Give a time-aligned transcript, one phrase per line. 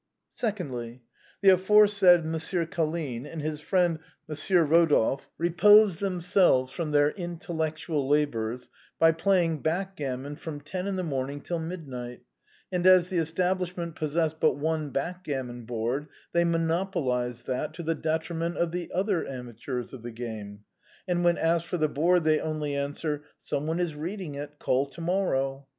[0.45, 1.03] "Secondly.
[1.43, 8.71] The aforesaid Monsieur Colline, and his friend Monsieur Rodolphe, repose themselves from their intellectual labors
[8.97, 12.23] by playing backgammon from ten in the morning till midnight;
[12.71, 18.57] and as the establishment possesses but one backgammon board, they monopolize that, to the detriment
[18.57, 20.63] of the other amateurs of the game;
[21.07, 24.57] and when asked for the board, they only answer,' Some one is read ing it;
[24.57, 25.67] call to morrow.'